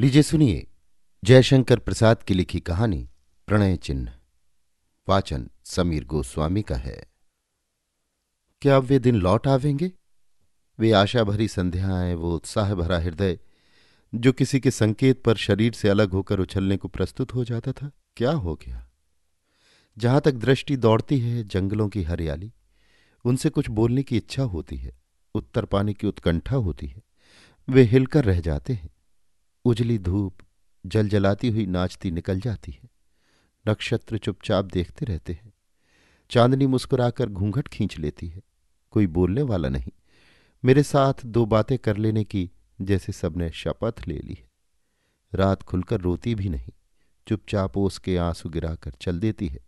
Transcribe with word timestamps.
लीजिए 0.00 0.22
सुनिए 0.22 0.66
जयशंकर 1.24 1.78
प्रसाद 1.78 2.22
की 2.22 2.34
लिखी 2.34 2.60
कहानी 2.60 3.08
प्रणय 3.46 3.76
चिन्ह। 3.76 4.12
वाचन 5.08 5.50
समीर 5.64 6.04
गोस्वामी 6.04 6.62
का 6.62 6.76
है। 6.76 7.10
क्या 8.60 8.76
अब 8.76 8.82
वे 8.82 8.98
दिन 8.98 9.14
लौट 9.14 9.46
आवेंगे? 9.46 9.92
वे 10.78 10.92
आशा 10.92 11.24
भरी 11.24 11.48
संध्याएँ, 11.48 12.14
वो 12.14 12.34
उत्साह 12.34 12.74
भरा 12.74 12.98
हृदय, 12.98 13.38
जो 14.14 14.32
किसी 14.32 14.60
के 14.60 14.70
संकेत 14.70 15.22
पर 15.22 15.36
शरीर 15.36 15.72
से 15.72 15.88
अलग 15.88 16.10
होकर 16.10 16.40
उछलने 16.40 16.76
को 16.76 16.88
प्रस्तुत 16.88 17.34
हो 17.34 17.44
जाता 17.44 17.72
था, 17.72 17.90
क्या 18.16 18.30
हो 18.30 18.54
गया? 18.54 18.90
जहाँ 19.98 20.20
तक 20.20 20.32
दृष्टि 20.32 20.76
दौड़ती 20.76 21.20
है 21.20 21.44
जंगलों 21.44 21.88
की 21.88 22.02
हरियाली, 22.02 22.52
उनसे 23.24 23.50
कुछ 23.50 23.68
बोलने 23.68 24.02
की 24.02 24.16
इच्छा 24.16 24.42
होती 24.42 24.76
है, 24.76 24.98
उत्तर 25.34 25.64
पाने 25.64 25.94
की 25.94 26.06
उत्कंठा 26.06 26.56
होती 26.56 26.86
है, 26.86 27.02
वे 27.68 27.82
हिलकर 27.82 28.24
रह 28.24 28.40
जाते 28.40 28.72
हैं। 28.72 28.90
उजली 29.64 29.98
धूप 29.98 30.38
जल 30.86 31.08
जलाती 31.08 31.48
हुई 31.48 31.66
नाचती 31.66 32.10
निकल 32.10 32.40
जाती 32.40 32.72
है। 32.72 32.88
नक्षत्र 33.68 34.18
चुपचाप 34.18 34.64
देखते 34.64 35.06
रहते 35.06 35.32
हैं। 35.32 35.52
चांदनी 36.30 36.66
मुस्कुराकर 36.66 37.28
घूंघट 37.28 37.68
खींच 37.68 37.98
लेती 37.98 38.28
है। 38.28 38.42
कोई 38.90 39.06
बोलने 39.06 39.42
वाला 39.42 39.68
नहीं। 39.68 39.92
मेरे 40.64 40.82
साथ 40.82 41.14
दो 41.26 41.46
बातें 41.46 41.78
कर 41.78 41.96
लेने 41.96 42.24
की 42.24 42.50
जैसे 42.80 43.12
सबने 43.12 43.50
शपथ 43.50 44.08
ले 44.08 44.18
ली 44.18 44.34
है। 44.34 44.48
रात 45.34 45.62
खुलकर 45.62 46.00
रोती 46.00 46.34
भी 46.34 46.48
नहीं। 46.48 46.72
चुपचाप 47.28 47.76
ओस 47.76 47.98
के 47.98 48.16
आँसू 48.16 48.48
गिराकर 48.48 48.90
चल 48.90 49.20
देती 49.20 49.46
है। 49.46 49.58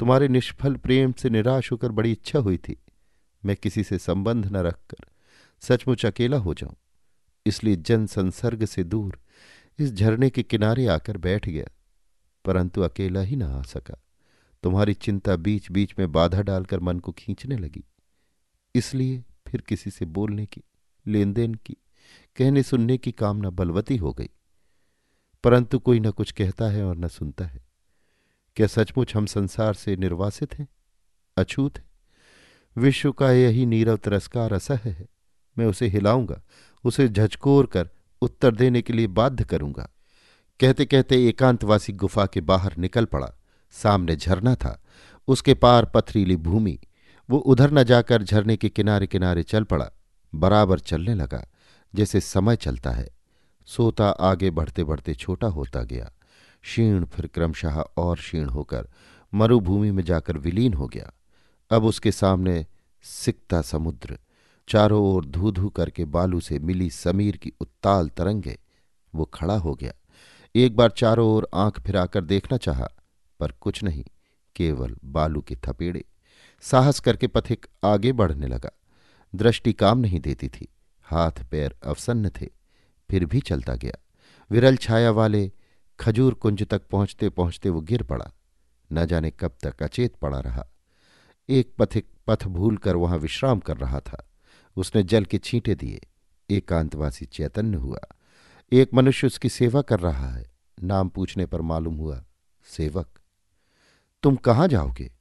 तुम्हारे 0.00 0.28
निष्फल 0.28 0.76
प्रेम 0.76 1.12
से 1.12 1.30
निराश 1.30 1.72
होकर 1.72 1.92
बड़ी 1.92 2.12
इच्छा 2.12 2.38
हुई 2.38 2.58
थी। 2.58 2.82
मैं 3.44 3.56
किसी 3.56 3.84
से 3.84 3.98
संबंध 3.98 4.46
न 4.46 4.56
रखकर 4.56 5.06
सचमुच 5.60 6.06
अकेला 6.06 6.36
हो 6.36 6.54
जाऊँ। 6.54 6.76
इसलिए 7.50 7.76
जन 7.76 8.06
संसर्ग 8.06 8.64
से 8.64 8.84
दूर 8.84 9.18
इस 9.78 9.92
झरने 9.92 10.30
के 10.30 10.42
किनारे 10.42 10.86
आकर 10.86 11.16
बैठ 11.16 11.48
गया, 11.48 11.66
परंतु 12.44 12.80
अकेला 12.80 13.20
ही 13.20 13.36
ना 13.36 13.46
आ 13.46 13.62
सका। 13.62 14.02
तुम्हारी 14.62 14.94
चिंता 14.94 15.36
बीच 15.36 15.70
बीच 15.70 15.94
में 15.98 16.12
बाधा 16.12 16.42
डालकर 16.42 16.80
मन 16.80 16.98
को 16.98 17.12
खींचने 17.12 17.56
लगी। 17.56 17.84
इसलिए 18.74 19.24
फिर 19.46 19.60
किसी 19.60 19.90
से 19.90 20.04
बोलने 20.04 20.46
की 20.46 20.62
लेन 21.06 21.32
देन 21.32 21.54
की, 21.54 21.76
कहने 22.36 22.62
सुनने 22.62 22.98
की 22.98 23.12
कामना 23.12 23.50
बलवती 23.50 23.96
हो 23.96 24.12
गई। 24.12 24.30
परंतु 25.44 25.78
कोई 25.78 26.00
न 26.00 26.10
कुछ 26.10 26.32
कहता 26.32 26.70
है 26.70 26.84
और 26.84 26.96
न 26.96 27.08
सुनता 27.08 27.44
है। 27.44 27.64
क्या 28.56 28.66
सचमुच 28.66 29.16
हम 29.16 29.26
संसार 29.26 29.74
से 29.74 29.96
निर्वासित 29.96 30.54
हैं? 30.54 30.68
अछूत 31.36 31.78
है। 31.78 31.84
विश्व 32.76 33.12
का 33.12 33.30
यही 33.32 33.66
नीरव 33.66 33.96
तिरस्कार 33.96 34.52
असह्य 34.52 34.90
है। 34.90 35.06
मैं 35.60 35.66
उसे 35.66 35.86
हिलाऊँगा, 35.86 36.42
उसे 36.84 37.08
झचकोर 37.08 37.66
कर 37.66 37.88
उत्तर 38.22 38.54
देने 38.54 38.82
के 38.82 38.92
लिए 38.92 39.06
बाध्य 39.06 39.44
करूँगा। 39.44 39.88
कहते 40.60 40.84
कहते 40.84 41.28
एकांतवासी 41.28 41.92
गुफा 41.92 42.26
के 42.26 42.40
बाहर 42.40 42.76
निकल 42.76 43.04
पड़ा। 43.04 43.32
सामने 43.70 44.16
झरना 44.16 44.54
था, 44.54 44.82
उसके 45.28 45.54
पार 45.54 45.84
पथरीली 45.84 46.36
भूमि। 46.36 46.78
वो 47.30 47.38
उधर 47.38 47.70
न 47.70 47.84
जाकर 47.84 48.22
झरने 48.22 48.56
के 48.56 48.68
किनारे 48.68 49.06
किनारे 49.06 49.42
चल 49.42 49.64
पड़ा, 49.64 49.90
बराबर 50.34 50.78
चलने 50.78 51.14
लगा, 51.14 51.46
जैसे 51.94 52.20
समय 52.20 52.56
चलता 52.56 52.90
है। 52.90 53.08
सोता 53.66 54.08
आगे 54.08 54.50
बढ़ते 54.50 54.84
बढ़ते 54.84 55.14
छोटा 55.14 55.46
होता 55.46 55.82
गया। 55.82 56.10
क्षीण 56.62 57.04
फिर 57.04 57.26
क्रमशः 57.26 57.80
और 57.96 58.16
क्षीण 58.16 58.48
होकर 58.48 58.88
मरुभूमि 59.34 59.90
में 59.90 60.02
जाकर 60.04 60.38
विलीन 60.38 60.74
हो 60.74 60.88
गया। 60.88 61.12
अब 61.70 61.84
उसके 61.84 62.12
सामने 62.12 62.66
सिकता 63.02 63.62
समुद्र। 63.62 64.18
चारों 64.70 65.02
ओर 65.04 65.24
धू 65.24 65.50
धू 65.50 65.68
करके 65.68 66.04
बालू 66.04 66.40
से 66.40 66.58
मिली 66.58 66.90
समीर 66.90 67.36
की 67.36 67.52
उत्ताल 67.60 68.08
तरंगे, 68.08 68.58
वो 69.14 69.24
खड़ा 69.24 69.56
हो 69.56 69.74
गया। 69.74 69.92
एक 70.54 70.76
बार 70.76 70.90
चारों 70.90 71.28
ओर 71.28 71.48
आँख 71.54 71.80
फिराकर 71.80 72.24
देखना 72.24 72.56
चाहा, 72.56 72.88
पर 73.40 73.52
कुछ 73.52 73.82
नहीं, 73.84 74.04
केवल 74.56 74.96
बालू 75.04 75.40
के 75.40 75.56
थपेड़े। 75.56 76.04
साहस 76.60 77.00
करके 77.00 77.26
पथिक 77.26 77.66
आगे 77.84 78.12
बढ़ने 78.12 78.46
लगा। 78.46 78.70
दृष्टि 79.34 79.72
काम 79.72 79.98
नहीं 79.98 80.20
देती 80.20 80.48
थी, 80.48 80.68
हाथ 81.02 81.44
पैर 81.50 81.74
अवसन्न 81.84 82.30
थे, 82.30 82.48
फिर 83.10 83.24
भी 83.24 83.40
चलता 83.40 83.74
गया। 83.74 83.98
विरल 84.50 84.76
छाया 84.76 85.10
वाले 85.10 85.52
खजूर 85.98 86.34
कुंज 86.34 86.62
तक 86.62 86.88
पहुँचते 86.88 87.28
पहुँचते 87.28 87.68
वो 87.68 87.80
गिर 87.80 88.02
पड़ा। 88.02 88.32
न 88.92 89.06
जाने 89.06 89.30
कब 89.30 89.56
तक 89.62 89.82
अचेत 89.82 90.16
पड़ा 90.16 90.40
रहा। 90.40 90.66
एक 91.48 91.74
पथिक 91.78 92.08
पथ 92.26 92.46
भूल 92.46 92.76
कर 92.76 92.96
वहाँ 92.96 93.18
विश्राम 93.18 93.58
कर 93.58 93.76
रहा 93.76 94.00
था। 94.00 94.26
उसने 94.80 95.02
जल 95.02 95.24
के 95.24 95.38
छींटे 95.38 95.74
दिए। 95.74 96.00
एकांतवासी 96.50 97.24
चैतन्य 97.24 97.76
हुआ। 97.76 97.98
एक 98.72 98.94
मनुष्य 98.94 99.26
उसकी 99.26 99.48
सेवा 99.48 99.82
कर 99.82 100.00
रहा 100.00 100.28
है। 100.28 100.50
नाम 100.82 101.08
पूछने 101.08 101.46
पर 101.46 101.60
मालूम 101.60 101.96
हुआ, 101.96 102.24
सेवक। 102.64 103.20
तुम 104.22 104.36
कहाँ 104.36 104.68
जाओगे? 104.68 105.12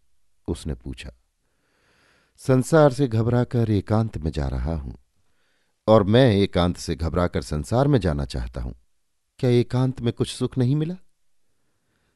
उसने 0.47 0.73
पूछा। 0.73 1.11
संसार 2.37 2.93
से 2.93 3.07
घबराकर 3.07 3.71
एकांत 3.71 4.17
में 4.17 4.31
जा 4.31 4.47
रहा 4.47 4.75
हूँ। 4.75 4.97
और 5.87 6.03
मैं 6.03 6.31
एकांत 6.31 6.77
से 6.77 6.95
घबराकर 6.95 7.41
संसार 7.41 7.87
में 7.87 7.99
जाना 7.99 8.25
चाहता 8.25 8.61
हूँ। 8.61 8.75
क्या 9.39 9.49
एकांत 9.49 10.01
में 10.01 10.13
कुछ 10.13 10.33
सुख 10.33 10.57
नहीं 10.57 10.75
मिला? 10.75 10.95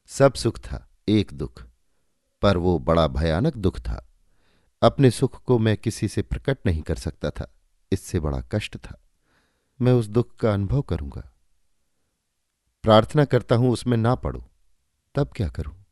सब 0.06 0.34
सुख 0.34 0.58
था, 0.58 0.88
एक 1.08 1.32
दुख। 1.32 1.66
पर 2.42 2.56
वो 2.56 2.78
बड़ा 2.78 3.06
भयानक 3.06 3.56
दुख 3.56 3.78
था। 3.78 4.13
अपने 4.84 5.10
सुख 5.10 5.42
को 5.42 5.58
मैं 5.58 5.76
किसी 5.76 6.08
से 6.08 6.22
प्रकट 6.22 6.58
नहीं 6.66 6.82
कर 6.82 6.96
सकता 6.96 7.30
था। 7.30 7.54
इससे 7.92 8.20
बड़ा 8.20 8.40
कष्ट 8.52 8.76
था। 8.76 9.02
मैं 9.80 9.92
उस 9.92 10.06
दुख 10.06 10.36
का 10.36 10.54
अनुभव 10.54 10.82
करूँगा। 10.82 11.32
प्रार्थना 12.82 13.24
करता 13.24 13.54
हूँ, 13.54 13.70
उसमें 13.70 13.96
ना 13.96 14.14
पड़ो। 14.14 14.50
तब 15.14 15.30
क्या 15.36 15.48
करूँ? 15.48 15.84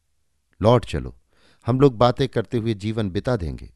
लौट 0.62 0.84
चलो। 0.84 1.18
हम 1.66 1.80
लोग 1.80 1.98
बातें 1.98 2.28
करते 2.28 2.58
हुए 2.58 2.74
जीवन 2.74 3.10
बिता 3.10 3.36
देंगे। 3.36 3.74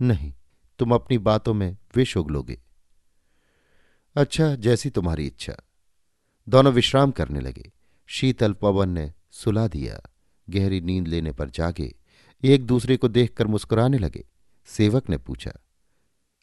नहीं, 0.00 0.34
तुम 0.78 0.94
अपनी 0.94 1.18
बातों 1.18 1.54
में 1.54 1.76
विष 1.96 2.16
उगलोगे 2.16 2.60
अच्छा 4.16 4.54
जैसी 4.54 4.90
तुम्हारी 4.90 5.26
इच्छा। 5.26 5.56
दोनों 6.48 6.72
विश्राम 6.72 7.10
करने 7.10 7.40
लगे। 7.40 7.72
शीतल 8.06 8.52
पवन 8.52 8.88
ने 8.88 9.12
सुला 9.30 9.68
दिया। 9.68 10.00
गहरी 10.50 10.80
नींद 10.80 11.08
लेने 11.08 11.32
पर 11.32 11.50
जागे। 11.50 11.94
एक 12.44 12.64
दूसरे 12.66 12.96
को 12.96 13.08
देखकर 13.08 13.46
मुस्कुराने 13.46 13.98
लगे। 13.98 14.24
सेवक 14.68 15.08
ने 15.10 15.16
पूछा, 15.18 15.52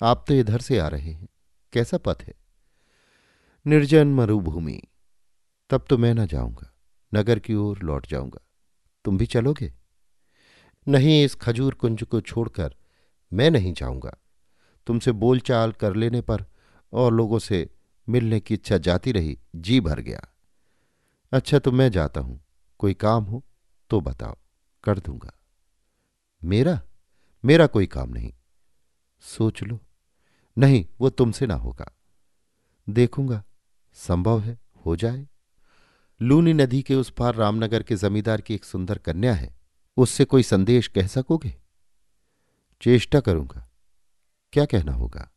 आप 0.02 0.24
तो 0.28 0.34
इधर 0.34 0.62
से 0.62 0.78
आ 0.80 0.88
रहे 0.88 1.12
हैं, 1.12 1.28
कैसा 1.74 1.98
पथ 1.98 2.24
है? 2.24 2.34
निर्जन 3.66 4.08
मरुभूमि। 4.08 4.82
तब 5.70 5.86
तो 5.90 5.98
मैं 5.98 6.14
न 6.14 6.26
जाऊँगा, 6.28 6.72
नगर 7.12 7.40
की 7.40 7.54
ओर 7.54 7.80
लौट 7.80 8.08
जाऊँगा। 8.08 8.40
तुम 9.06 9.18
भी 9.18 9.26
चलोगे? 9.26 9.72
नहीं, 10.88 11.24
इस 11.26 11.36
खजूर 11.36 11.74
कुंज 11.74 12.04
को 12.04 12.22
छोड़कर 12.22 12.76
मैं 13.32 13.50
नहीं 13.52 13.74
जाऊँगा। 13.74 14.16
तुमसे 14.88 15.12
बोलचाल 15.12 15.72
कर 15.72 15.96
लेने 15.96 16.22
पर 16.22 16.46
और 16.94 17.14
लोगों 17.14 17.40
से 17.40 17.70
मिलने 18.08 18.40
की 18.40 18.54
इच्छा 18.54 18.78
जाती 18.78 19.12
रही, 19.12 19.38
जी 19.56 19.80
भर 19.80 20.00
गया। 20.00 20.22
अच्छा 21.32 21.60
तो 21.60 21.72
मैं 21.72 21.90
जाता 21.92 22.22
हूँ। 22.22 22.40
कोई 22.80 22.94
काम 22.94 23.24
हो 23.24 23.44
तो 23.92 24.02
बताओ, 24.02 24.38
कर 24.84 25.00
दूँगा। 25.00 25.32
मेरा 26.44 26.82
मेरा 27.46 27.68
कोई 27.68 27.86
काम 27.86 28.10
नहीं। 28.10 28.34
सोच 29.20 29.64
लो। 29.64 29.80
नहीं, 30.58 30.86
वो 31.02 31.10
तुमसे 31.10 31.48
ना 31.48 31.54
होगा। 31.54 31.92
देखूँगा, 32.90 33.44
संभव 33.94 34.42
है, 34.42 34.60
हो 34.86 34.96
जाए। 34.96 35.28
लूनी 36.22 36.54
नदी 36.54 36.82
के 36.82 36.96
उस 36.96 37.10
पार 37.10 37.36
रामनगर 37.36 37.84
के 37.84 37.96
जमींदार 37.96 38.42
की 38.42 38.56
एक 38.56 38.66
सुंदर 38.66 38.98
कन्या 38.98 39.34
है। 39.34 39.56
उससे 39.98 40.26
कोई 40.26 40.44
संदेश 40.44 40.88
कह 40.88 41.08
सकोगे? 41.08 41.56
चेष्टा 42.82 43.20
करूँगा। 43.20 43.70
क्या 44.54 44.66
कहना 44.66 44.94
होगा? 44.94 45.32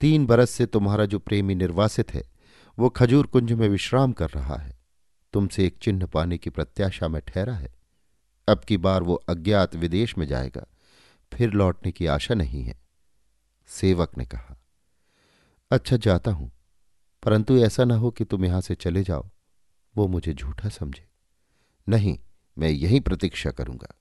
तीन 0.00 0.26
बरस 0.26 0.50
से 0.50 0.66
तुम्हारा 0.66 1.04
जो 1.04 1.18
प्रेमी 1.18 1.54
निर्वासित 1.54 2.14
है, 2.14 2.22
वो 2.78 2.88
खजूर 2.88 3.26
कुंज 3.26 3.52
में 3.52 3.68
विश्राम 3.68 4.12
कर 4.12 4.30
रहा 4.30 4.56
है। 4.56 4.78
तुमसे 5.32 5.66
एक 5.66 5.78
चिन्ह 5.78 6.06
पाने 6.06 6.38
की 6.38 6.50
प्रत्याशा 6.50 7.08
में 7.08 7.22
ठहरा 7.22 7.54
है। 7.54 7.74
अब 8.48 8.60
की 8.60 8.76
बार 8.76 9.02
वो 9.02 9.14
अज्ञात 9.28 9.74
विदेश 9.76 10.16
में 10.18 10.26
जाएगा। 10.26 10.66
फिर 11.32 11.52
लौटने 11.52 11.92
की 11.92 12.06
आशा 12.06 12.34
नहीं 12.34 12.62
है, 12.62 12.78
सेवक 13.68 14.16
ने 14.18 14.24
कहा। 14.24 14.56
अच्छा 15.70 15.96
जाता 15.96 16.30
हूँ, 16.30 16.50
परंतु 17.22 17.56
ऐसा 17.58 17.84
ना 17.84 17.96
हो 17.96 18.10
कि 18.10 18.24
तुम 18.24 18.44
यहाँ 18.44 18.60
से 18.60 18.74
चले 18.74 19.02
जाओ, 19.02 19.28
वो 19.94 20.06
मुझे 20.08 20.34
झूठा 20.34 20.68
समझे। 20.68 21.06
नहीं, 21.86 22.18
मैं 22.56 22.68
यही 22.68 23.00
प्रतीक्षा 23.00 23.50
करूँगा। 23.50 23.94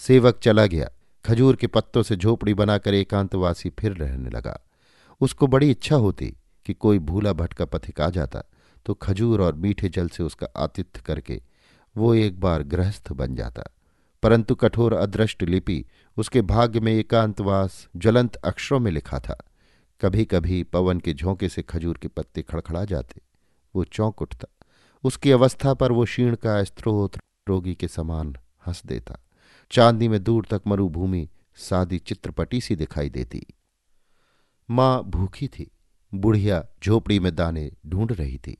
सेवक 0.00 0.38
चला 0.38 0.66
गया, 0.66 0.90
खजूर 1.24 1.56
के 1.56 1.66
पत्तों 1.66 2.02
से 2.02 2.16
झोपड़ी 2.16 2.54
बनाकर 2.54 2.94
एकांतवासी 2.94 3.70
फिर 3.70 3.92
रहने 3.92 4.30
लगा। 4.30 4.58
उसको 5.20 5.46
बड़ी 5.46 5.70
इच्छा 5.70 5.96
होती 5.96 6.34
कि 6.66 6.74
कोई 6.74 6.98
भूला 6.98 7.32
भटका 7.32 7.64
पथिक 7.64 8.00
आ 8.00 8.08
जाता 8.10 8.42
तो 8.86 8.94
खजूर 8.94 9.42
और 9.42 9.54
मीठे 9.54 9.88
जल 9.88 10.08
से 10.08 10.22
उसका 10.22 10.46
आतिथ्य 10.56 11.02
करके 11.06 11.40
वो 11.96 12.14
एक 12.14 12.40
बार 12.40 12.62
गृहस्थ 12.62 13.12
बन 13.12 13.34
जाता। 13.34 13.62
परंतु 14.22 14.54
कठोर 14.54 14.92
अदृष्ट 14.92 15.42
लिपि 15.42 15.84
उसके 16.16 16.42
भाग्य 16.42 16.80
में 16.80 16.92
एकांतवास 16.92 17.88
ज्वलंत 17.96 18.36
अक्षरों 18.36 18.80
में 18.80 18.90
लिखा 18.90 19.18
था। 19.18 19.44
कभी 20.00 20.24
कभी 20.24 20.62
पवन 20.62 21.00
के 21.00 21.14
झोंके 21.14 21.48
से 21.48 21.62
खजूर 21.62 21.98
के 21.98 22.08
पत्ते 22.08 22.42
खड़खड़ा 22.42 22.84
जाते। 22.84 23.20
वो 23.76 23.84
चौंक 23.84 24.22
उठता। 24.22 24.66
उसकी 25.04 25.30
अवस्था 25.30 25.74
पर 25.74 25.92
वो 25.92 26.04
क्षीण 26.04 26.36
का 26.36 26.64
स्त्रोत 26.64 27.12
रोगी 27.48 27.74
के 27.74 27.88
समान 27.88 28.36
हंस 28.66 28.82
देता। 28.86 29.16
चांदी 29.70 30.08
में 30.08 30.24
दूर 30.24 30.46
तक 30.50 30.62
मरुभूमि 30.66 31.28
सादी 31.56 31.98
चित्रपटी 31.98 32.60
सी 32.60 32.76
दिखाई 32.76 33.10
देती। 33.10 33.46
माँ 34.70 35.04
भूखी 35.04 35.48
थी। 35.48 35.70
बुढ़िया 36.14 36.64
झोपड़ी 36.84 37.18
में 37.18 37.34
दाने 37.34 37.72
ढूंढ 37.86 38.12
रही 38.12 38.38
थी। 38.38 38.58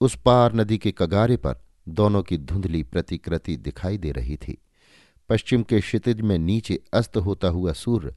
उस 0.00 0.18
पार 0.24 0.54
नदी 0.54 0.78
के 0.78 0.94
कगारे 0.98 1.36
पर 1.36 1.56
दोनों 1.88 2.22
की 2.22 2.38
धुंधली 2.38 2.82
प्रतिकृति 2.82 3.56
दिखाई 3.56 3.98
दे 3.98 4.12
रही 4.12 4.36
थी। 4.36 4.58
पश्चिम 5.28 5.62
के 5.62 5.80
क्षितिज 5.80 6.20
में 6.20 6.38
नीचे 6.38 6.80
अस्त 6.92 7.16
होता 7.16 7.48
हुआ 7.48 7.72
सूर्य 7.72 8.14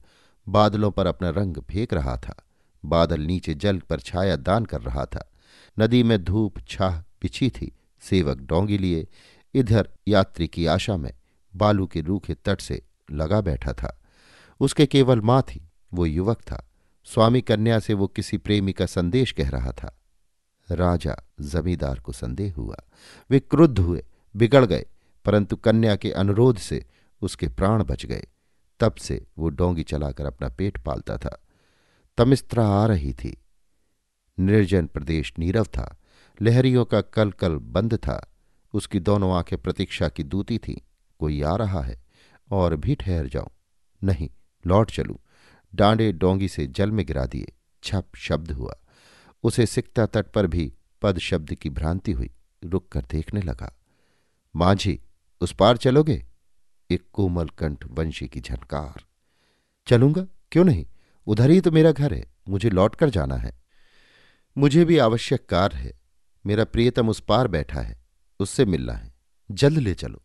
बादलों 0.48 0.90
पर 0.90 1.06
अपना 1.06 1.30
रंग 1.30 1.56
फेंक 1.56 1.94
रहा 1.94 2.16
था। 2.16 2.46
बादल 2.84 3.20
नीचे 3.20 3.54
जल 3.54 3.78
पर 3.78 4.00
छाया 4.00 4.36
दान 4.36 4.64
कर 4.64 4.80
रहा 4.80 5.04
था। 5.04 5.32
नदी 5.80 6.02
में 6.02 6.24
धूप 6.24 6.60
छाह 6.68 7.00
पिछी 7.20 7.50
थी। 7.50 7.76
सेवक 8.00 8.38
डोंगी 8.38 8.78
लिए 8.78 9.06
इधर 9.54 9.88
यात्री 10.08 10.46
की 10.46 10.66
आशा 10.66 10.96
में 10.96 11.12
बालू 11.56 11.86
के 11.86 12.00
रूखे 12.00 12.34
तट 12.34 12.60
से 12.60 12.82
लगा 13.10 13.40
बैठा 13.40 13.72
था। 13.72 14.02
उसके 14.60 14.86
केवल 14.86 15.20
माँ 15.20 15.42
थी, 15.42 15.68
वो 15.94 16.06
युवक 16.06 16.40
था। 16.40 16.70
स्वामी 17.04 17.40
कन्या 17.40 17.78
से 17.78 17.94
वो 17.94 18.06
किसी 18.06 18.36
प्रेमी 18.36 18.72
का 18.72 18.86
संदेश 18.86 19.32
कह 19.32 19.48
रहा 19.48 19.72
था। 19.72 19.98
राजा 20.70 21.16
जमींदार 21.40 21.98
को 21.98 22.12
संदेह 22.12 22.54
हुआ। 22.54 22.76
वे 23.30 23.40
क्रुद्ध 23.40 23.78
हुए, 23.78 24.04
बिगड़ 24.36 24.64
गए, 24.64 24.86
परंतु 25.24 25.56
कन्या 25.56 25.96
के 25.96 26.10
अनुरोध 26.10 26.58
से 26.58 26.86
उसके 27.22 27.48
प्राण 27.48 27.84
बच 27.84 28.06
गए। 28.06 28.26
तब 28.80 28.94
से 28.94 29.26
वो 29.38 29.48
डोंगी 29.48 29.82
चलाकर 29.82 30.26
अपना 30.26 30.48
पेट 30.48 30.84
पालता 30.84 31.16
था। 31.16 31.42
तमिस्त्रा 32.18 32.68
आ 32.68 32.86
रही 32.86 33.12
थी। 33.12 33.38
निर्जन 34.38 34.86
प्रदेश 34.86 35.34
नीरव 35.38 35.64
था। 35.64 35.98
लहरियों 36.42 36.84
का 36.84 37.00
कल 37.00 37.30
कल 37.30 37.56
बंद 37.56 37.94
था। 37.94 38.32
उसकी 38.72 39.00
दोनों 39.00 39.32
आँखें 39.32 39.62
प्रतीक्षा 39.62 40.08
की 40.08 40.24
दूती 40.24 40.58
थीं। 40.58 40.76
कोई 41.18 41.42
आ 41.42 41.56
रहा 41.56 41.82
है? 41.82 42.02
और 42.50 42.76
भी 42.76 42.94
ठहर 42.94 43.28
जाऊँ? 43.28 43.50
नहीं, 44.04 44.30
लौट 44.66 44.90
चलूँ। 44.90 45.18
डांडे 45.74 46.12
डोंगी 46.12 46.48
से 46.48 46.66
जल 46.66 46.90
में 46.90 47.06
गिरा 47.06 47.26
दिए। 47.26 47.52
छप 47.82 48.06
शब्द 48.16 48.50
हुआ। 48.50 48.76
उसे 49.42 49.66
सिकता 49.66 50.06
तट 50.06 50.26
पर 50.26 50.46
भी 50.46 50.72
पद 51.02 51.18
शब्द 51.18 51.54
की 51.54 51.70
भ्रांति 51.70 52.12
हुई। 52.12 52.30
रुक 52.64 52.88
कर 52.88 53.00
देखने 53.00 53.40
लगा। 53.42 53.80
माझी, 54.56 55.00
उस 55.40 55.54
पार 55.54 55.76
चलोगे? 55.76 56.26
एक 56.90 57.04
कोमल 57.12 57.48
कंठ 57.48 57.84
वंशी 57.86 58.28
की 58.28 58.40
झनकार। 58.40 59.04
चलूँगा? 59.86 60.26
क्यों 60.52 60.64
नहीं? 60.64 60.86
उधर 61.26 61.50
ही 61.50 61.60
तो 61.60 61.70
मेरा 61.70 61.92
घर 61.92 62.14
है। 62.14 62.32
मुझे 62.48 62.70
लौट 62.70 62.94
कर 62.94 63.10
जाना 63.10 63.36
है। 63.36 63.62
मुझे 64.58 64.84
भी 64.84 64.98
आवश्यक 64.98 65.46
कार्य 65.46 65.76
है। 65.76 66.00
मेरा 66.46 66.64
प्रियतम 66.64 67.08
उस 67.08 67.20
पार 67.20 67.48
बैठा 67.48 67.80
है। 67.80 68.00
उससे 68.40 68.64
मिलना 68.64 68.92
है। 68.92 69.14
जल्द 69.50 69.78
ले 69.78 69.94
चलो। 69.94 70.22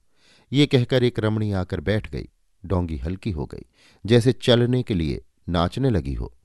ये 0.52 0.66
कहकर 0.66 1.04
एक 1.04 1.20
रमणी 1.20 1.52
आकर 1.52 1.82
बैठ 1.82 2.12
गई। 2.12 2.30
डोंगी 2.66 2.98
हल्की 2.98 3.32
हो 3.32 3.46
गई। 3.46 3.66
जैसे 4.06 4.34
चलने 4.34 4.84
के 4.84 4.94
लिए 4.94 5.26
नाचने 5.50 5.90
लगी 5.90 6.14
हो। 6.14 6.38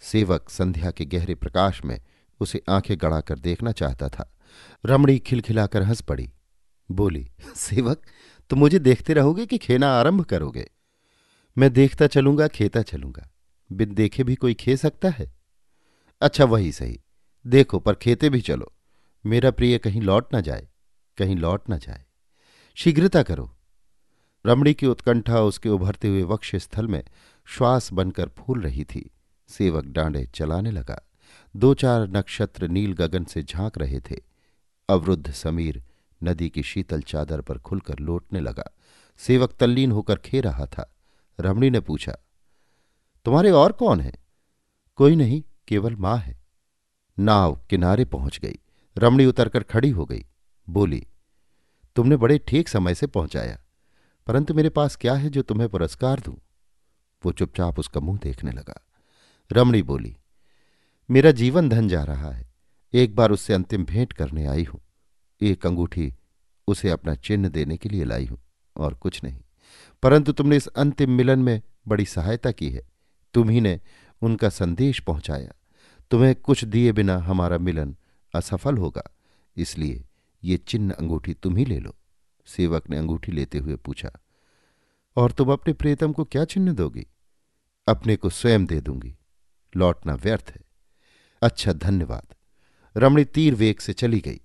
सेवक 0.00 0.48
संध्या 0.48 0.90
के 0.90 1.04
गहरे 1.04 1.34
प्रकाश 1.34 1.84
में 1.84 2.00
उसे 2.42 2.62
आँखें 2.68 2.96
गड़ाकर 2.98 3.38
देखना 3.38 3.72
चाहता 3.72 4.08
था। 4.08 4.34
रमणी 4.86 5.18
खिलखिलाकर 5.18 5.82
हंस 5.82 6.00
पड़ी। 6.00 6.32
बोली, 6.90 7.30
सेवक, 7.56 8.02
तुम 8.50 8.58
मुझे 8.58 8.78
देखते 8.78 9.12
रहोगे 9.12 9.46
कि 9.46 9.58
खेना 9.58 9.88
आरंभ 9.88 10.24
करोगे? 10.24 10.70
मैं 11.58 11.72
देखता 11.72 12.06
चलूँगा, 12.06 12.48
खेता 12.48 12.82
चलूँगा। 12.82 13.30
बिन 13.72 13.94
देखे 13.94 14.24
भी 14.24 14.34
कोई 14.34 14.54
खे 14.54 14.76
सकता 14.76 15.08
है? 15.08 15.32
अच्छा 16.20 16.44
वही 16.44 16.72
सही। 16.72 17.00
देखो, 17.46 17.78
पर 17.78 17.94
खेते 17.94 18.30
भी 18.30 18.40
चलो। 18.40 18.72
मेरा 19.26 19.50
प्रिय, 19.50 19.78
कहीं 19.78 20.02
लौट 20.02 20.34
ना 20.34 20.40
जाए, 20.40 20.68
कहीं 21.18 21.36
लौट 21.36 21.68
ना 21.68 21.76
जाए। 21.76 22.04
शीघ्रता 22.74 23.22
करो। 23.22 23.56
रमणी 24.46 24.74
की 24.74 24.86
उत्कंठा 24.86 25.40
उसके 25.40 25.68
उभरते 25.68 26.08
हुए 26.08 26.22
वक्ष 26.22 26.56
स्थल 26.56 26.88
में 26.88 27.04
श्वास 27.46 27.92
बनकर 27.92 28.28
फूल 28.28 28.62
रही 28.62 28.84
थी। 28.84 29.10
सेवक 29.48 29.84
डांडे 29.84 30.26
चलाने 30.34 30.70
लगा। 30.70 31.11
दो 31.54 31.72
चार 31.74 32.08
नक्षत्र 32.08 32.68
नील 32.68 32.92
गगन 32.92 33.24
से 33.24 33.42
झाँक 33.42 33.78
रहे 33.78 34.00
थे। 34.00 34.16
अवरुद्ध 34.88 35.30
समीर 35.30 35.82
नदी 36.20 36.48
की 36.50 36.62
शीतल 36.62 37.02
चादर 37.02 37.40
पर 37.40 37.58
खुलकर 37.58 37.98
लौटने 37.98 38.40
लगा। 38.40 38.70
सेवक 39.20 39.52
तल्लीन 39.52 39.92
होकर 39.92 40.18
खे 40.18 40.40
रहा 40.40 40.66
था। 40.66 40.88
रमणी 41.38 41.70
ने 41.70 41.80
पूछा, 41.80 42.16
तुम्हारे 43.26 43.50
और 43.50 43.72
कौन 43.72 44.00
है? 44.00 44.12
कोई 44.96 45.16
नहीं, 45.16 45.42
केवल 45.68 45.96
माँ 45.96 46.16
है। 46.18 46.40
नाव 47.18 47.54
किनारे 47.70 48.04
पहुँच 48.04 48.38
गई। 48.38 48.58
रमणी 48.96 49.26
उतरकर 49.26 49.62
खड़ी 49.62 49.90
हो 49.90 50.04
गई। 50.04 50.24
बोली, 50.68 51.06
तुमने 51.96 52.16
बड़े 52.16 52.38
ठीक 52.38 52.68
समय 52.68 52.94
से 52.94 53.06
पहुँचाया, 53.06 53.58
परंतु 54.26 54.54
मेरे 54.54 54.68
पास 54.68 54.96
क्या 54.96 55.14
है 55.14 55.30
जो 55.30 55.42
तुम्हें 55.42 55.68
पुरस्कार 55.68 56.20
दूँ? 56.20 56.36
वो 57.22 57.32
चुपचाप 57.32 57.78
उसका 57.78 58.00
मुँह 58.00 58.18
देखने 58.22 58.50
लगा। 58.50 58.80
रमणी 59.50 59.82
बोली 59.82 60.16
मेरा 61.10 61.30
जीवन 61.30 61.68
धन 61.68 61.88
जा 61.88 62.02
रहा 62.04 62.30
है। 62.30 62.52
एक 62.92 63.14
बार 63.16 63.30
उससे 63.30 63.54
अंतिम 63.54 63.84
भेंट 63.84 64.12
करने 64.12 64.46
आई 64.46 64.64
हूँ। 64.64 64.80
एक 65.40 65.66
अंगूठी 65.66 66.14
उसे 66.68 66.90
अपना 66.90 67.14
चिन्ह 67.14 67.48
देने 67.48 67.76
के 67.76 67.88
लिए 67.88 68.04
लाई 68.04 68.26
हूँ 68.26 68.38
और 68.76 68.94
कुछ 68.94 69.24
नहीं। 69.24 69.40
परंतु 70.02 70.32
तुमने 70.32 70.56
इस 70.56 70.66
अंतिम 70.66 71.10
मिलन 71.10 71.38
में 71.38 71.62
बड़ी 71.88 72.04
सहायता 72.04 72.50
की 72.50 72.70
है। 72.70 72.82
तुम 73.34 73.48
ही 73.48 73.60
ने 73.60 73.80
उनका 74.22 74.48
संदेश 74.48 75.00
पहुँचाया। 75.00 75.52
तुम्हें 76.10 76.34
कुछ 76.34 76.64
दिए 76.64 76.92
बिना 76.92 77.18
हमारा 77.18 77.58
मिलन 77.58 77.96
असफल 78.34 78.76
होगा। 78.76 79.02
इसलिए 79.56 80.04
ये 80.44 80.56
चिन्ह 80.56 80.94
अंगूठी 80.94 81.34
तुम 81.34 81.56
ही 81.56 81.64
ले 81.64 81.78
लो। 81.78 81.94
सेवक 82.46 82.90
ने 82.90 82.96
अंगूठी 82.96 83.32
लेते 83.32 83.58
हुए 83.58 83.76
पूछा, 83.76 84.10
और 85.16 85.32
तुम 85.32 85.52
अपने 85.52 85.72
प्रेतम 85.72 86.12
को 86.12 86.24
क्या 86.24 86.44
चिन्ह 86.44 86.72
दोगी? 86.72 87.06
अपने 87.88 88.16
को 88.16 88.30
स्वयं 88.30 88.64
दे 88.66 88.80
दूँगी। 88.80 89.16
लौटना 89.76 90.14
व्यर्थ 90.14 90.52
है। 90.56 90.61
अच्छा 91.42 91.72
धन्यवाद। 91.72 92.34
रमणी 92.96 93.24
तीर 93.24 93.54
वेग 93.54 93.78
से 93.78 93.92
चली 93.92 94.20
गई। 94.20 94.40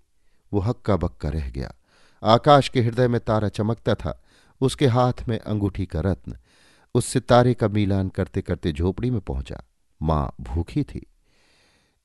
वो 0.54 0.60
हक्का 0.60 0.98
बक्का 0.98 1.30
रह 1.30 1.50
गया। 1.50 1.74
आकाश 2.24 2.70
के 2.70 2.82
हृदय 2.82 3.08
में 3.08 3.22
तारा 3.22 3.50
चमकता 3.50 3.96
था। 3.96 4.24
उसके 4.62 4.88
हाथ 4.88 5.14
में 5.28 5.40
अंगूठी 5.40 5.86
का 5.86 6.00
रत्न। 6.00 6.38
उससे 6.96 7.20
तारे 7.20 7.54
का 7.54 7.68
मिलान 7.68 8.10
करते 8.10 8.42
करते 8.42 8.72
झोपड़ी 8.72 9.12
में 9.12 9.22
पहुँचा। 9.22 9.64
माँ 10.02 10.36
भूखी 10.42 10.84
थी। 10.84 11.06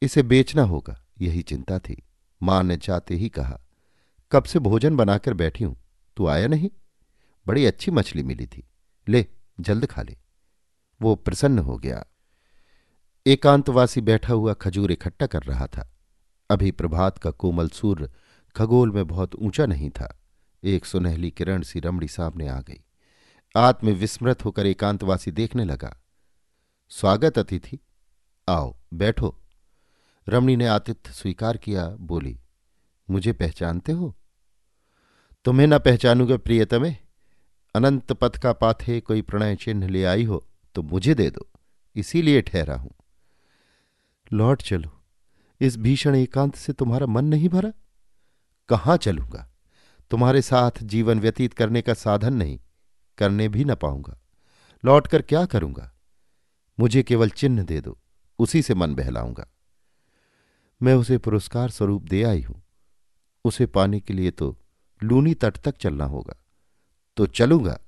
इसे 0.03 0.23
बेचना 0.23 0.63
होगा, 0.63 1.05
यही 1.21 1.43
चिंता 1.43 1.79
थी। 1.79 2.03
माँ 2.43 2.63
ने 2.63 2.77
चाहते 2.77 3.15
ही 3.15 3.29
कहा, 3.29 3.61
कब 4.33 4.45
से 4.45 4.59
भोजन 4.59 4.97
बनाकर 4.97 5.35
बैठी 5.35 5.65
हूँ? 5.65 5.77
तू 6.17 6.27
आया 6.27 6.47
नहीं? 6.47 6.71
बड़ी 7.47 7.67
अच्छी 7.67 7.91
मछली 7.91 8.23
मिली 8.23 8.47
थी। 8.47 8.65
ले, 9.09 9.27
जल्द 9.61 9.87
खा 9.87 10.03
ले। 10.03 10.17
वो 11.03 11.15
प्रसन्न 11.15 11.59
हो 11.59 11.79
गया। 11.79 12.05
एकांतवासी 13.27 14.01
बैठा 14.01 14.33
हुआ 14.33 14.53
खजूर 14.53 14.93
इकट्ठा 14.93 15.27
कर 15.27 15.43
रहा 15.43 15.67
था। 15.67 15.93
अभी 16.51 16.71
प्रभात 16.71 17.19
का 17.19 17.31
कोमल 17.31 17.69
सूर्य 17.69 18.11
खगोल 18.57 18.91
में 18.91 19.07
बहुत 19.07 19.35
ऊँचा 19.35 19.67
नहीं 19.67 19.91
था। 19.91 20.21
एक 20.65 20.85
सुनहली 20.85 21.31
किरण 21.31 21.63
सी 21.63 21.81
रमड़ी 21.81 22.09
सामने 22.09 22.49
आ 22.49 22.61
गई। 22.61 22.85
आत्म 23.57 23.89
विस्मृत 23.89 24.45
होकर 24.45 24.67
एकांतवासी 24.67 25.31
देखने 25.31 25.65
लगा। 25.65 26.03
स्वागत 26.91 27.39
अतिथि, 27.39 27.79
आओ, 28.49 28.77
बैठो। 28.95 29.39
रमणी 30.29 30.57
ने 30.57 30.67
आतिथ्य 30.67 31.13
स्वीकार 31.13 31.57
किया, 31.57 31.89
बोली, 31.89 32.39
मुझे 33.11 33.33
पहचानते 33.33 33.93
हो? 33.93 34.17
तुम्हें 35.45 35.67
न 35.67 35.79
पहचानूँगा 35.79 36.37
प्रियतमे। 36.37 36.97
अनंत 37.75 38.13
पथ 38.13 38.39
का 38.39 38.53
पाथे 38.53 39.01
कोई 39.01 39.23
प्रणय 39.23 39.57
चिन्ह 39.57 39.89
ले 39.89 40.05
आई 40.05 40.25
हो 40.25 40.47
तो 40.75 40.83
मुझे 40.83 41.15
दे 41.15 41.31
दो। 41.31 41.49
इसीलिए 41.97 42.43
ठहरा 42.43 42.77
हूँ। 42.77 42.93
लौट 44.35 44.63
चलो। 44.63 44.91
इस 45.61 45.77
भीषण 45.77 46.15
एकांत 46.15 46.55
से 46.55 46.73
तुम्हारा 46.73 47.07
मन 47.07 47.25
नहीं 47.25 47.49
भरा? 47.49 47.73
कहाँ 48.69 48.97
चलूँगा? 48.97 49.51
तुम्हारे 50.11 50.43
साथ 50.43 50.71
जीवन 50.83 51.21
व्यतीत 51.21 51.55
करने 51.55 51.83
का 51.83 51.95
साधन 51.95 52.35
नहीं, 52.35 52.61
करने 53.19 53.49
भी 53.49 53.65
न 53.65 53.75
पाऊँगा। 53.75 54.21
लौटकर 54.85 55.23
क्या 55.23 55.45
करूँगा? 55.47 55.93
मुझे 56.81 57.03
केवल 57.03 57.31
चिन्ह 57.31 57.63
दे 57.63 57.81
दो, 57.81 57.99
उसी 58.39 58.63
से 58.63 58.75
मन 58.75 58.95
बहलाऊँगा। 58.95 59.47
मैं 60.83 60.95
उसे 60.95 61.19
पुरस्कार 61.19 61.71
स्वरूप 61.71 62.03
दे 62.03 62.23
आई 62.23 62.43
हूँ। 62.43 62.63
उसे 63.45 63.67
पाने 63.67 64.01
के 64.01 64.13
लिए 64.13 64.31
तो 64.31 64.59
लूनी 65.03 65.35
तट 65.35 65.57
तक 65.57 65.77
चलना 65.77 66.05
होगा। 66.05 66.35
तो 67.17 67.27
चलूँगा। 67.27 67.81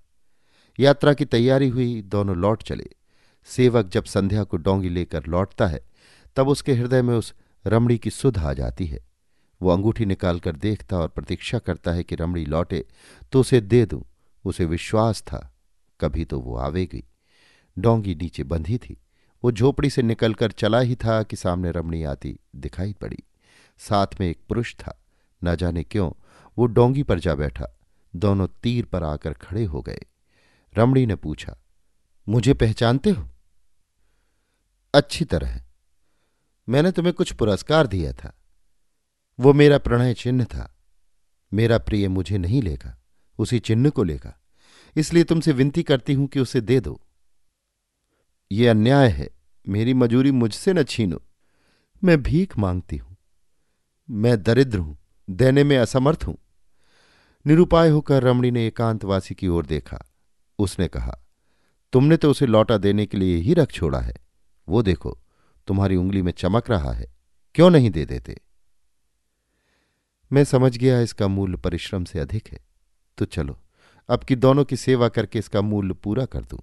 यात्रा 0.81 1.15
की 1.15 1.25
तैयारी 1.25 1.69
हुई, 1.69 2.03
दोनों 2.03 2.37
लौट 2.37 2.63
चले। 2.63 2.91
सेवक 3.45 3.87
जब 3.87 4.05
संध्या 4.05 4.45
को 4.45 4.57
डोंगी 4.57 4.89
लेकर 4.89 5.27
लौटता 5.27 5.67
है 5.67 5.94
तब 6.37 6.49
उसके 6.49 6.75
हृदय 6.75 7.03
में 7.03 7.15
उस 7.15 7.35
रमणी 7.67 7.99
की 7.99 8.11
सुध 8.11 8.39
आ 8.39 8.53
जाती 8.53 8.87
है। 8.87 9.05
वो 9.63 9.71
अंगूठी 9.71 10.05
निकालकर 10.05 10.57
देखता 10.57 10.99
और 10.99 11.09
प्रतीक्षा 11.09 11.59
करता 11.59 11.93
है 11.93 12.05
कि 12.05 12.15
रमणी 12.15 12.45
लौटे 12.45 12.85
तो 13.33 13.41
उसे 13.41 13.61
दे 13.61 13.87
दूँ, 13.87 14.05
उसे 14.45 14.65
विश्वास 14.65 15.23
था, 15.23 15.55
कभी 16.01 16.25
तो 16.25 16.41
वो 16.41 16.57
आवेगी। 16.57 17.05
डोंगी 17.79 18.15
नीचे 18.15 18.43
बंधी 18.43 18.79
थी। 18.79 19.01
वो 19.45 19.53
झोपड़ी 19.53 19.91
से 19.91 20.03
निकलकर 20.03 20.53
चला 20.53 20.81
ही 20.81 20.95
था 20.95 21.23
कि 21.23 21.37
सामने 21.37 21.71
रमणी 21.71 22.05
आती 22.05 22.39
दिखाई 22.57 22.93
पड़ी। 22.93 23.19
साथ 23.79 24.07
में 24.21 24.29
एक 24.29 24.41
पुरुष 24.49 24.75
था। 24.75 25.01
न 25.45 25.57
जाने 25.57 25.83
क्यों, 25.83 26.13
वो 26.59 26.67
डोंगी 26.67 27.03
पर 27.03 27.19
जा 27.19 27.35
बैठा। 27.35 27.67
दोनों 28.17 28.47
तीर 28.63 28.85
पर 28.85 29.03
आकर 29.03 29.33
खड़े 29.33 29.65
हो 29.65 29.83
गए। 29.83 30.01
रमणी 30.79 31.07
ने 31.07 31.15
पूछा, 31.15 31.57
मुझे 32.29 32.55
पहचानते 32.55 33.11
हो? 33.11 33.29
अच्छी 34.95 35.25
तरह। 35.25 35.64
मैंने 36.69 36.91
तुम्हें 36.91 37.15
कुछ 37.15 37.33
पुरस्कार 37.33 37.87
दिया 37.87 38.13
था। 38.13 38.33
वो 39.39 39.53
मेरा 39.53 39.79
प्रणय 39.79 40.15
चिन्ह 40.15 40.45
था। 40.45 40.71
मेरा 41.53 41.79
प्रिय 41.79 42.09
मुझे 42.09 42.39
नहीं 42.39 42.63
लेगा, 42.63 42.97
उसी 43.39 43.59
चिन्ह 43.59 43.91
को 43.91 44.05
लेगा। 44.05 44.39
इसलिए 44.97 45.25
तुमसे 45.25 45.53
विनती 45.53 45.83
करती 45.83 46.13
हूँ 46.13 46.27
कि 46.27 46.41
उसे 46.41 46.61
दे 46.61 46.81
दो। 46.81 47.01
ये 48.53 48.69
अन्याय 48.69 49.09
है, 49.09 49.29
मेरी 49.69 49.95
मजूरी 49.95 50.31
मुझसे 50.31 50.73
न 50.73 50.83
छीनो। 50.83 51.23
मैं 52.05 52.23
भीख 52.23 52.59
मांगती 52.59 52.97
हूँ। 52.97 53.17
मैं 54.11 54.43
दरिद्र 54.43 54.79
हूँ, 54.79 54.97
देने 55.31 55.65
में 55.65 55.79
असमर्थ 55.79 56.25
हूँ। 56.27 56.37
निरुपाय 57.47 57.89
होकर 57.89 58.23
रमणी 58.23 58.51
ने 58.51 58.67
एकांतवासी 58.67 59.35
की 59.35 59.49
ओर 59.49 59.67
देखा। 59.67 60.05
उसने 60.59 60.89
कहा, 60.89 61.19
तुमने 61.93 62.17
तो 62.17 62.31
उसे 62.31 62.47
लौटा 62.47 62.79
देने 62.79 63.07
के 63.07 63.17
लिए 63.17 63.37
ही 63.37 63.55
रख 63.55 63.73
छोड़ा 63.73 64.01
है। 64.01 64.15
वो 64.69 64.83
देखो 64.83 65.19
तुम्हारी 65.67 65.97
उंगली 65.97 66.23
में 66.23 66.33
चमक 66.33 66.71
रहा 66.71 66.93
है। 66.93 67.15
क्यों 67.55 67.71
नहीं 67.71 67.91
दे 67.91 68.05
देते? 68.05 68.41
मैं 70.33 70.45
समझ 70.45 70.77
गया 70.77 71.01
इसका 71.01 71.29
मूल्य 71.29 71.57
परिश्रम 71.57 72.05
से 72.05 72.19
अधिक 72.19 72.49
है। 72.49 72.65
तो 73.19 73.25
चलो, 73.25 73.61
अब 74.09 74.25
की 74.25 74.37
दोनों 74.37 74.65
की 74.65 74.77
सेवा 74.77 75.09
करके 75.09 75.39
इसका 75.39 75.61
मूल्य 75.61 75.95
पूरा 75.95 76.27
कर 76.27 76.45
दूँ। 76.45 76.59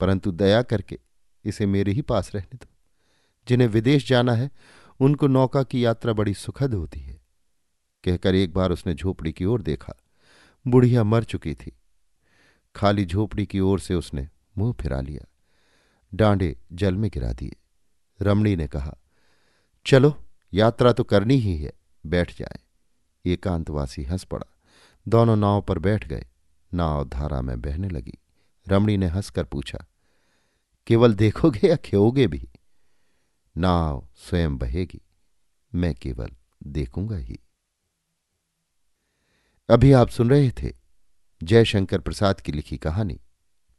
परंतु 0.00 0.32
दया 0.32 0.62
करके 0.62 0.98
इसे 1.44 1.66
मेरे 1.66 1.92
ही 1.92 2.02
पास 2.02 2.34
रहने 2.34 2.56
दो। 2.56 2.74
जिन्हें 3.48 3.68
विदेश 3.68 4.08
जाना 4.08 4.32
है, 4.32 4.50
उनको 5.00 5.26
नौका 5.26 5.62
की 5.62 5.84
यात्रा 5.84 6.12
बड़ी 6.12 6.34
सुखद 6.34 6.74
होती 6.74 7.00
है। 7.00 7.22
कहकर 8.04 8.34
एक 8.34 8.52
बार 8.52 8.70
उसने 8.70 8.94
झोपड़ी 8.94 9.32
की 9.32 9.44
ओर 9.44 9.62
देखा। 9.62 9.94
बुढ़िया 10.66 11.04
मर 11.04 11.24
चुकी 11.24 11.54
थी। 11.54 11.72
खाली 12.76 13.04
झोपड़ी 13.04 13.46
की 13.46 13.60
ओर 13.60 13.80
से 13.80 13.94
उसने 13.94 14.28
मुँह 14.58 14.72
फिरा 14.72 15.00
लिया। 15.00 15.32
डांडे 16.14 16.58
जल 16.72 16.94
में 16.94 17.10
गिरा 17.14 17.32
दिए। 17.32 17.56
रमणी 18.22 18.56
ने 18.56 18.66
कहा, 18.68 18.96
चलो, 19.86 20.16
यात्रा 20.52 20.92
तो 20.92 21.04
करनी 21.04 21.34
ही 21.34 21.56
है, 21.56 21.72
बैठ 22.06 22.38
जाए। 22.38 22.58
एकांतवासी 23.26 24.02
हंस 24.02 24.24
पड़ा। 24.24 24.46
दोनों 25.08 25.36
नाव 25.36 25.62
पर 25.62 25.78
बैठ 25.78 26.08
गए। 26.08 26.26
नाव 26.74 27.04
धारा 27.04 27.40
में 27.42 27.60
बहने 27.60 27.88
लगी। 27.88 28.18
रमणी 28.68 28.96
ने 28.96 29.06
हंसकर 29.06 29.44
पूछा, 29.44 29.84
केवल 30.86 31.14
देखोगे 31.14 31.68
या 31.68 31.76
खेओगे 31.76 32.26
भी? 32.26 32.48
नाव 33.56 34.08
स्वयं 34.16 34.58
बहेगी। 34.58 35.00
मैं 35.74 35.94
केवल 35.94 36.30
देखूँगा 36.62 37.16
ही। 37.16 37.38
अभी 39.68 39.92
आप 39.92 40.08
सुन 40.08 40.30
रहे 40.30 40.50
थे 40.50 40.72
जयशंकर 41.42 42.00
प्रसाद 42.00 42.40
की 42.40 42.52
लिखी 42.52 42.76
कहानी, 42.76 43.20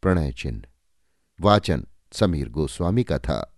प्रणय 0.01 0.31
चिन्ह। 0.31 0.63
वाचन 1.41 1.85
समीर 2.11 2.49
गोस्वामी 2.49 3.03
का 3.03 3.19
था। 3.19 3.52